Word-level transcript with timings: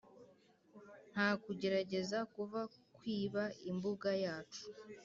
nta 1.11 1.27
kugerageza 1.43 2.17
kuva 2.33 2.61
kwiba 2.95 3.43
imbuga 3.69 4.09
yacu, 4.23 4.63